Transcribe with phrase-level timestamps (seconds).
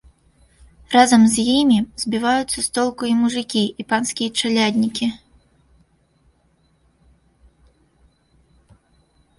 [0.93, 5.11] Разам з імі збіваюцца з толку і мужыкі, і панскія чаляднікі.